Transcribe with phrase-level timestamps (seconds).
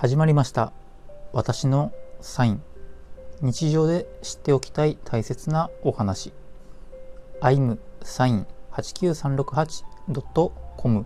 [0.00, 0.72] 始まりました。
[1.34, 2.62] 私のサイン。
[3.42, 6.32] 日常で知っておきたい大切なお話。
[7.42, 11.04] I'm sign 89368.com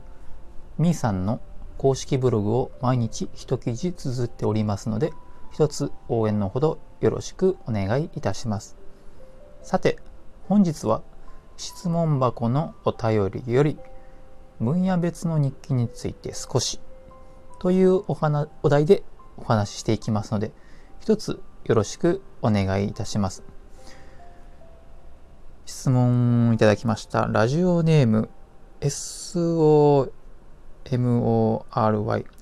[0.78, 1.40] みーさんの
[1.76, 5.12] 公式ブログを毎日一記事綴っておりますので
[5.52, 8.76] 一つ応援のほどよろしくお願いいたします。
[9.64, 9.98] さて
[10.48, 11.02] 本日は
[11.56, 13.76] 質問箱のお便りより
[14.60, 16.78] 分野別の日記について少し
[17.58, 19.02] というお話お題で
[19.36, 20.52] お話ししていきますので、
[21.00, 23.42] 一つよろしくお願いいたします。
[25.66, 27.26] 質問いただきました。
[27.26, 28.28] ラジオネーム
[28.80, 29.86] SOMORY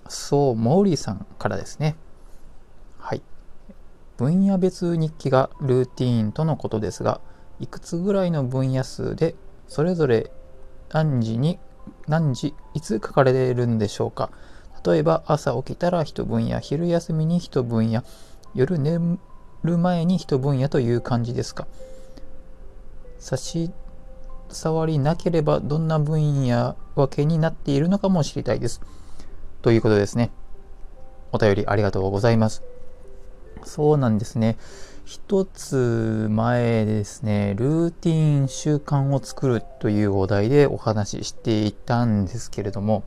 [0.09, 1.97] そうモーリーさんからですね。
[2.99, 3.23] はい。
[4.17, 7.21] 分野別日記がルーティーンとのことですが、
[7.61, 9.37] いくつぐらいの分野数で
[9.69, 10.33] それぞれ
[10.91, 11.59] 何時に
[12.09, 14.31] 何時いつ書かれるんでしょうか？
[14.85, 18.03] 例えば朝起きたら一分野、昼休みに一分野、
[18.55, 18.99] 夜寝
[19.63, 21.67] る前に一分野という感じですか？
[23.19, 23.71] 差し
[24.49, 28.81] 障りなければどんな分野分けになっているのかも知りたいです。
[29.63, 30.31] ということですね。
[31.31, 32.63] お便りありがとうございます。
[33.65, 34.59] そうなんですね。
[35.05, 43.05] 一つ前ですね、ルーティン習慣を作るというお題でお話ししていたんですけれども、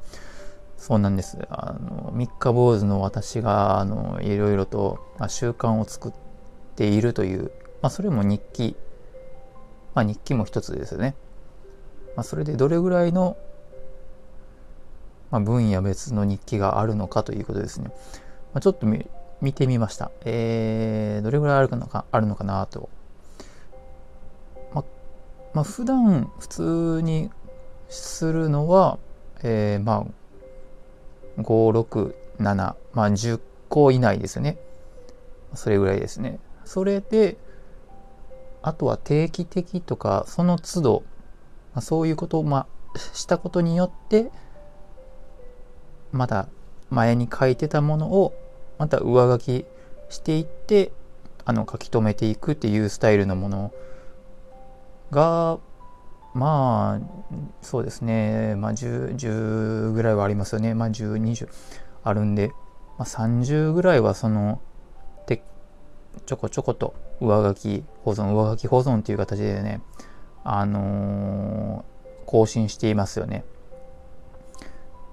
[0.78, 1.38] そうなんです。
[1.50, 6.14] あの、三日坊主の私が、あの、いろいろと、まあ、習慣を作っ
[6.76, 7.52] ているという、
[7.82, 8.76] まあ、それも日記、
[9.94, 11.16] まあ、日記も一つですよね。
[12.16, 13.38] まあ、それでどれぐらいの、
[15.32, 17.88] まあ、分野別の日記があるのかということですね。
[18.54, 18.86] まあ、ちょっと
[19.42, 20.12] 見てみました。
[20.24, 22.90] えー、どれぐらいあるのか、あるのかなと。
[24.74, 24.84] まあ、
[25.54, 27.32] まあ、普段普通に
[27.90, 29.00] するのは、
[29.44, 30.25] えー、まあ、
[31.38, 34.58] 567まあ10個以内ですね。
[35.54, 36.40] それぐらいですね。
[36.66, 37.38] それで
[38.62, 41.04] あとは定期的とかその都度、
[41.74, 42.66] まあ、そういうことを、ま
[42.96, 44.32] あ、したことによって
[46.12, 46.48] また
[46.90, 48.34] 前に書いてたものを
[48.80, 49.66] また上書き
[50.10, 50.92] していって
[51.46, 53.74] あの書き留めていくっていうスタイルのもの
[55.12, 55.60] が
[56.36, 60.74] まあ、そうですね、まあ10、10ぐらいはありますよね。
[60.74, 61.48] まあ10、20
[62.04, 62.52] あるんで、
[62.98, 64.60] まあ、30ぐらいはその、
[65.28, 65.42] で、
[66.26, 69.82] ちょこちょこと上書き保存、上書き保存っていう形でね、
[70.44, 73.46] あのー、更新していますよね。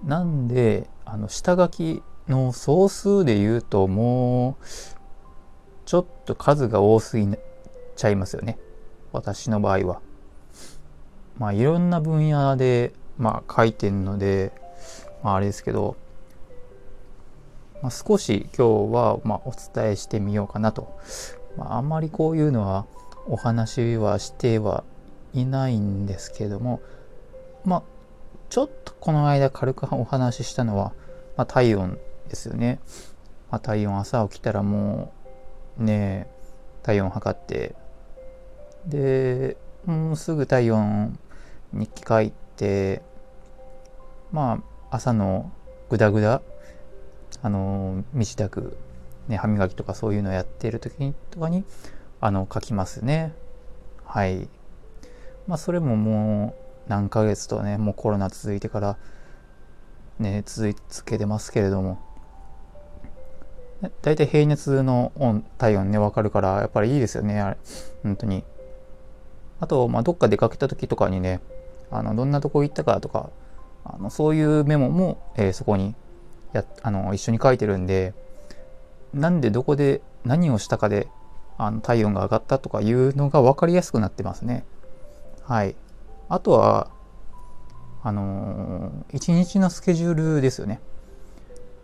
[0.02, 4.64] なんで、あの、下書きの総数で言うと、もう、
[5.84, 7.28] ちょっと数が多すぎ
[7.94, 8.58] ちゃいますよね。
[9.12, 10.00] 私の場合は。
[11.42, 14.52] まあいろんな分野で、まあ、書いてるので、
[15.24, 15.96] まあ、あれですけど、
[17.82, 20.96] まあ、少し今日は、まあ、お伝えしてみようかなと。
[21.56, 22.86] まあ、あんまりこういうのは
[23.26, 24.84] お話はしては
[25.34, 26.80] いないんですけども、
[27.64, 27.82] まあ、
[28.48, 30.92] ちょっとこの間軽くお話ししたのは、
[31.36, 31.98] まあ、体温
[32.28, 32.78] ですよね。
[33.50, 35.12] まあ、体温朝起きたらも
[35.76, 36.28] うね
[36.84, 37.74] 体温測って
[38.86, 41.18] でもうすぐ体温
[41.72, 43.02] 日記書いて
[44.30, 45.50] まあ朝の
[45.88, 46.42] グダグダ
[47.42, 48.76] あの身支度、
[49.28, 51.64] ね、歯磨きとかそういうのをやっている時にとかに
[52.20, 53.34] あの書きますね。
[54.04, 54.48] はい。
[55.46, 56.54] まあそれもも
[56.86, 58.98] う何ヶ月とねもうコロナ続いてから
[60.18, 62.00] ね続けてますけれども。
[64.02, 67.56] 大体平熱の温体温ね分かるからやっぱりいいですよねあれ。
[68.04, 68.44] 本当に。
[69.62, 71.40] あと、まあ、どっか出かけた時とかにね、
[71.92, 73.30] あのどんなとこ行ったかとか、
[73.84, 75.94] あのそういうメモも、えー、そこに
[76.52, 78.14] やあの一緒に書いてるんで、
[79.12, 81.08] なんでどこで何をしたかで
[81.58, 84.64] あの体温が上がったとかいうのが分かりやすくなってますね。
[85.42, 85.74] はい。
[86.28, 86.90] あとは、
[88.02, 90.80] あのー、一日のスケジュールですよね。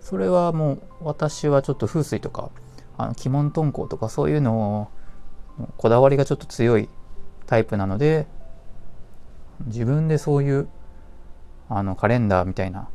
[0.00, 2.50] それはもう私はちょっと風水とか、
[2.96, 4.88] あの鬼門遁甲とかそういうの
[5.58, 6.88] をこだわりがちょっと強い
[7.46, 8.26] タイプなので
[9.66, 10.69] 自分でそういう
[11.69, 12.88] あのカレンダーみたいな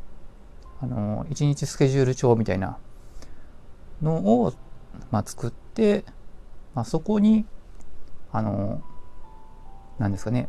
[0.80, 2.78] あの一日スケジュール帳みたいな
[4.02, 4.52] のを、
[5.10, 6.04] まあ、作って、
[6.74, 7.46] まあ、そこに
[8.32, 8.82] あの
[9.98, 10.48] 何ですかね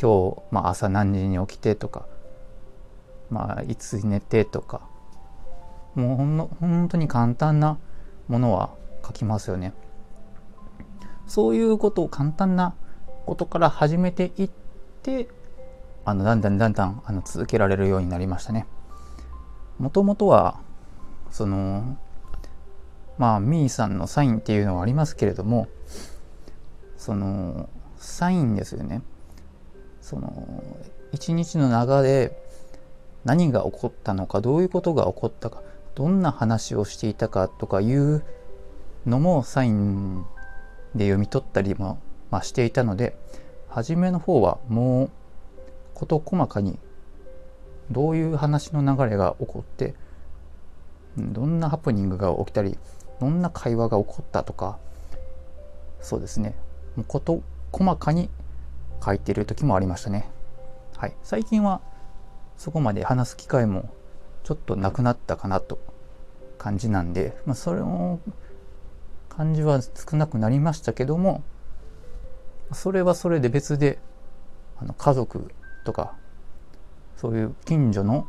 [0.00, 2.06] 今日、まあ、朝何時に起きてとか、
[3.30, 4.82] まあ、いつ寝てとか
[5.94, 7.78] もうほんの本当に簡単な
[8.28, 8.70] ものは
[9.04, 9.72] 書きますよね。
[11.26, 12.74] そういうことを簡単な
[13.26, 14.50] ことから始めていっ
[15.02, 15.28] て
[16.08, 18.66] あのだんだんだんだんあの続けられるようになりましたね。
[19.78, 20.58] もともとは
[21.30, 21.98] その
[23.18, 25.68] まあミーさんのサインっていうのはありますけれども
[26.96, 27.68] その
[27.98, 29.02] サインですよね
[30.00, 30.62] その
[31.12, 32.32] 一日の流れ
[33.26, 35.62] 何が起こったのかどういうことが起こったか
[35.94, 38.24] どんな話をしていたかとかいう
[39.04, 40.24] のもサイン
[40.94, 42.00] で読み取ったりも、
[42.30, 43.14] まあ、していたので
[43.68, 45.10] 初めの方はもう
[45.98, 46.78] 事細かに
[47.90, 49.94] どういう話の流れが起こって
[51.16, 52.78] どんなハプニングが起きたり
[53.20, 54.78] どんな会話が起こったとか
[56.00, 56.54] そうですね。
[56.94, 57.42] もう事
[57.72, 58.30] 細かに
[59.04, 60.30] 書いてる時もありましたね。
[60.96, 61.16] はい。
[61.22, 61.80] 最近は
[62.56, 63.90] そこまで話す機会も
[64.44, 65.80] ちょっとなくなったかなと
[66.56, 68.20] 感じなんで、まあ、それも
[69.28, 71.42] 感じは少なくなりましたけども
[72.72, 73.98] それはそれで別で
[74.80, 75.50] あの家族
[75.88, 76.12] とか
[77.16, 78.28] そういう近所の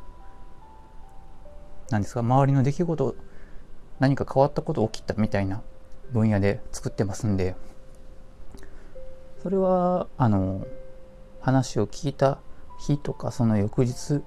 [1.90, 3.16] 何ですか周りの出来事
[4.00, 5.62] 何か変わったこと起きたみたいな
[6.14, 7.58] 分野で作ってますんで
[9.44, 10.66] それはあの
[11.42, 12.40] 話を聞いた
[12.80, 14.22] 日とかその翌日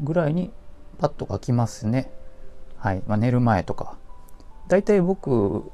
[0.00, 0.50] ぐらいに
[0.98, 2.10] パッと書きますね。
[2.78, 3.96] はい、まあ、寝る前とか。
[4.68, 5.70] 大体僕、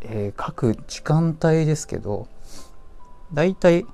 [0.00, 2.26] えー、書く時間帯ですけど
[3.32, 3.84] 大体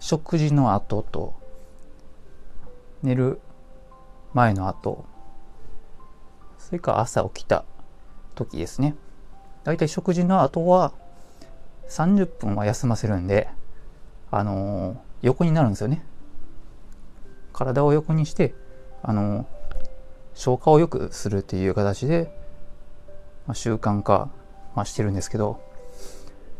[0.00, 1.34] 食事の後と
[3.02, 3.40] 寝る
[4.34, 5.04] 前の後。
[6.58, 7.64] それから朝起きた
[8.34, 8.96] 時ですね。
[9.64, 10.92] 大体食事の後は
[11.88, 13.48] 30分は休ませるんで
[14.30, 16.04] あのー、横になるんですよね。
[17.52, 18.54] 体を横にして
[19.02, 19.56] あのー
[20.36, 22.30] 消化を良くするっていう形で、
[23.46, 24.30] まあ、習慣化、
[24.76, 25.60] まあ、してるんですけど、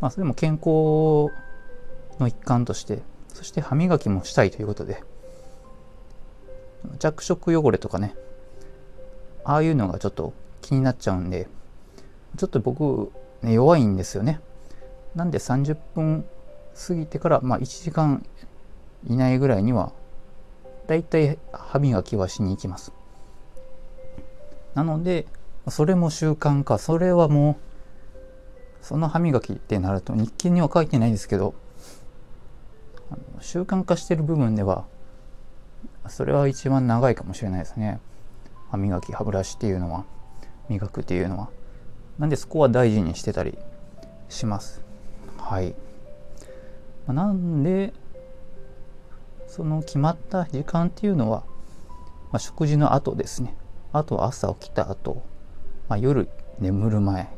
[0.00, 1.30] まあ、それも健康
[2.18, 3.02] の一環として
[3.36, 5.02] そして歯磨きもしたいということで。
[6.98, 8.14] 着色汚れとかね。
[9.44, 11.46] ああいうのがちょっと気になっちゃうんで
[12.38, 13.12] ちょっと僕、
[13.42, 14.40] ね、弱いんですよね。
[15.14, 16.24] なんで30分
[16.88, 18.26] 過ぎてから、まあ、1時間
[19.06, 19.92] 以内ぐらいには
[20.86, 22.92] だいたい歯磨きはしに行きます。
[24.74, 25.26] なので
[25.68, 26.78] それも習慣化。
[26.78, 27.58] それはも
[28.82, 31.54] うその歯磨きってなると日記には書いてないですけど
[33.40, 34.86] 習慣化してる部分では
[36.08, 38.00] それは一番長いかもしれないですね。
[38.70, 40.04] 歯磨き歯ブラシっていうのは
[40.68, 41.50] 磨くっていうのは。
[42.18, 43.58] なんでそこは大事にしてたり
[44.28, 44.82] します。
[45.38, 45.74] はい。
[47.06, 47.92] なんで
[49.46, 51.44] その決まった時間っていうのは、
[52.32, 53.56] まあ、食事の後ですね。
[53.92, 55.22] あとは朝起きた後、
[55.88, 57.28] まあ、夜眠る前。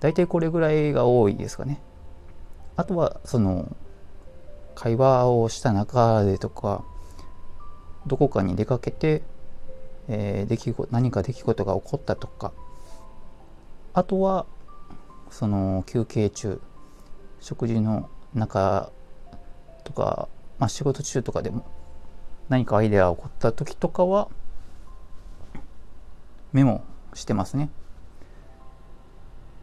[0.00, 1.80] 大体これぐらいが多いですかね。
[2.76, 3.74] あとはその
[4.74, 6.84] 会話をした中でとか
[8.06, 9.22] どこかに出かけて、
[10.08, 12.52] えー、出来何か出来事が起こったとか
[13.92, 14.46] あとは
[15.30, 16.60] その休憩中
[17.40, 18.90] 食事の中
[19.84, 20.28] とか、
[20.58, 21.66] まあ、仕事中とかでも
[22.48, 24.28] 何かアイデアが起こった時とかは
[26.52, 26.84] メモ
[27.14, 27.70] してますね。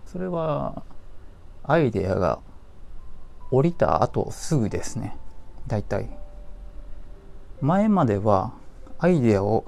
[0.06, 0.84] それは
[1.64, 2.40] アイデアが
[3.52, 5.18] 降りた後すぐですね。
[5.68, 6.10] だいたい。
[7.62, 8.54] 前までは
[9.00, 9.66] アイデアを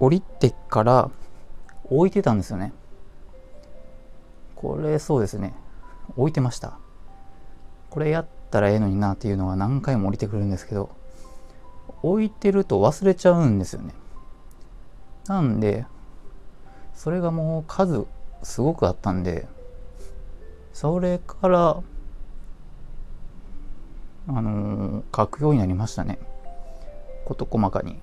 [0.00, 1.10] 降りてから
[1.84, 2.72] 置いてたんですよね。
[4.54, 5.54] これそうですね。
[6.16, 6.78] 置いてました。
[7.90, 10.90] これやったらええのになっていうのは何回も降りてくるんですけど、
[12.02, 13.94] 置いてると忘れちゃうんですよね。
[15.26, 15.86] なんで、
[16.94, 18.06] それがもう数
[18.42, 19.46] すごくあったんで、
[20.72, 21.82] それから、
[24.28, 26.18] あのー、書くようになりましたね。
[27.24, 28.00] 事細かに。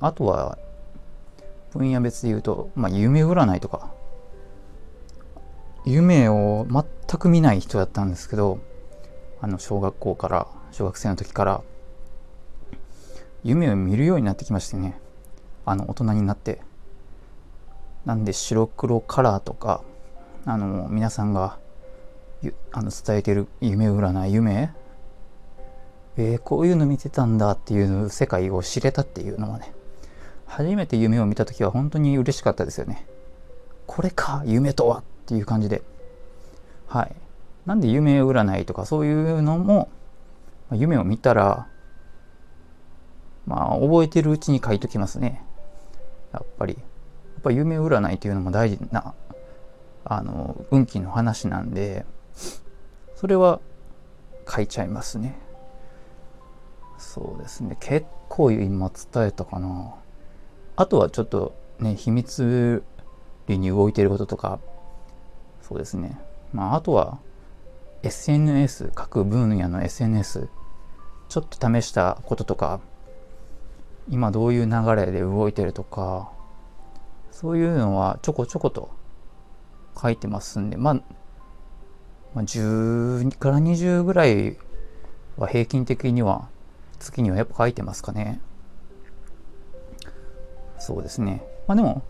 [0.00, 0.58] あとは、
[1.72, 3.92] 分野別で言うと、まあ、夢占いとか、
[5.84, 6.84] 夢を全
[7.18, 8.60] く見ない人だったんですけど、
[9.40, 11.62] あの、小学校から、小学生の時から、
[13.42, 14.98] 夢を見るようになってきましてね。
[15.64, 16.60] あの、大人になって。
[18.04, 19.82] なんで白黒カラーとか、
[20.44, 21.58] あの、皆さんが
[22.72, 24.72] あの伝えてる夢占い、夢
[26.18, 29.72] えー、こういうの見てたんだっていう世界を知れたっていうのはね、
[30.46, 33.06] 初めて夢を見た時は本当に嬉しかったですよね。
[33.86, 35.82] これか、夢とはっていう感じで。
[36.86, 37.14] はい。
[37.66, 39.88] なんで夢占いとかそういうのも、
[40.72, 41.68] 夢を見たら、
[43.46, 45.42] まあ、覚えてるうちに書いときますね。
[46.32, 46.74] やっぱり。
[46.74, 46.80] や
[47.40, 49.14] っぱ夢占いっていうのも大事な、
[50.04, 52.06] あの、運気の話なんで、
[53.14, 53.60] それは
[54.48, 55.45] 書いちゃいますね。
[56.98, 57.76] そうですね。
[57.80, 59.94] 結構今伝えたかな。
[60.76, 62.82] あとはちょっとね、秘密
[63.48, 64.58] 裏に動いてることとか、
[65.62, 66.18] そうですね。
[66.52, 67.18] まあ、あとは、
[68.02, 70.48] SNS、各分野の SNS、
[71.28, 72.80] ちょっと試したこととか、
[74.08, 76.30] 今どういう流れで動いてるとか、
[77.30, 78.90] そういうのはちょこちょこと
[80.00, 80.94] 書いてますんで、まあ、
[82.34, 84.56] まあ、10から20ぐらい
[85.36, 86.48] は平均的には
[86.98, 88.40] 月にはやっぱ書いてますかね。
[90.78, 91.42] そうですね。
[91.66, 92.02] まあでも、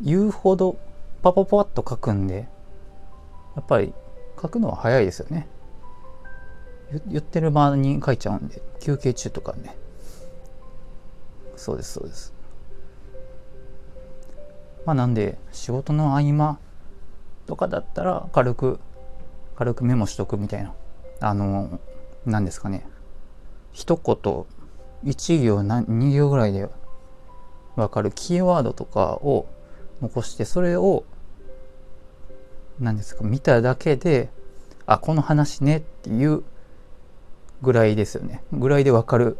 [0.00, 0.78] 言うほど
[1.22, 2.48] パパパッと書くんで、
[3.56, 3.92] やっぱり
[4.40, 5.48] 書くのは早いですよね。
[7.06, 9.76] 言ってる間に書いちゃうんで、休憩中とかね。
[11.56, 12.32] そうです、そうです。
[14.86, 16.58] まあなんで、仕事の合間
[17.46, 18.80] とかだったら軽く、
[19.56, 20.72] 軽くメモしとくみたいな。
[21.20, 21.80] あの、
[22.24, 22.86] 何ですかね。
[23.72, 24.46] 一言、
[25.04, 26.68] 一行、二行ぐらいで
[27.76, 29.46] わかるキーワードとかを
[30.02, 31.04] 残して、それを、
[32.80, 34.30] 何ですか、見ただけで、
[34.86, 36.42] あ、この話ねっていう
[37.62, 38.42] ぐらいですよね。
[38.52, 39.38] ぐらいでわかる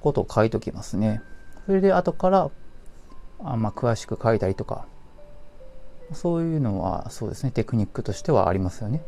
[0.00, 1.22] ことを書いときますね。
[1.66, 2.50] それで後から
[3.42, 4.86] あんま、詳しく書いたりとか、
[6.12, 9.02] そういうのはそうですね、テクニックとしてはありますよね。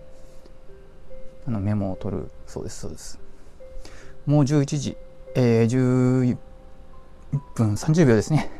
[1.47, 3.21] あのメモを取る、そうです、そうです。
[4.27, 4.97] もう11時、
[5.37, 6.37] えー、11
[7.55, 8.51] 分30秒ですね。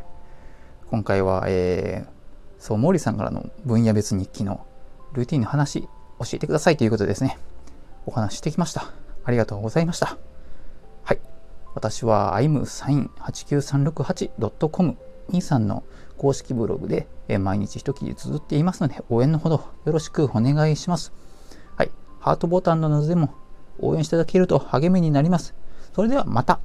[0.91, 2.11] 今回は、えー、
[2.59, 4.65] そう、森さんからの分野別日記の
[5.13, 5.89] ルーティンの話、教
[6.35, 7.37] えてくださいということですね。
[8.07, 8.93] お話してきました。
[9.25, 10.17] ありがとうございました。
[11.03, 11.21] はい。
[11.75, 14.97] 私は imsign89368.com
[15.31, 15.83] 兄さんの
[16.17, 21.13] 公式ブログでえ毎日一記事綴っていますので、応援のほどよろしくお願いします。
[21.77, 21.91] はい。
[22.21, 23.35] ハートボタンなどでも
[23.79, 25.55] 応援していただけると励みになります。
[25.95, 26.61] それではまた。